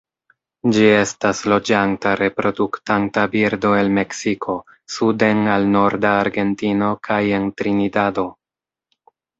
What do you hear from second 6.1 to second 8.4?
Argentino kaj en Trinidado.